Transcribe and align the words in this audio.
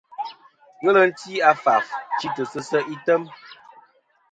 Ghelɨ 0.81 1.03
ti 1.19 1.31
a 1.49 1.51
faf 1.63 1.85
chitɨ 2.19 2.43
sɨ 2.51 2.59
se' 2.69 2.87
item. 2.93 3.21